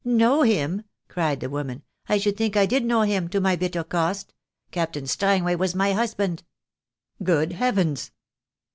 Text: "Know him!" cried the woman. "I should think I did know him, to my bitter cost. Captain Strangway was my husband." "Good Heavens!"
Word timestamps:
"Know 0.03 0.41
him!" 0.41 0.85
cried 1.09 1.41
the 1.41 1.49
woman. 1.51 1.83
"I 2.09 2.17
should 2.17 2.35
think 2.35 2.57
I 2.57 2.65
did 2.65 2.83
know 2.83 3.01
him, 3.03 3.27
to 3.29 3.39
my 3.39 3.55
bitter 3.55 3.83
cost. 3.83 4.33
Captain 4.71 5.05
Strangway 5.05 5.53
was 5.53 5.75
my 5.75 5.93
husband." 5.93 6.41
"Good 7.23 7.51
Heavens!" 7.51 8.09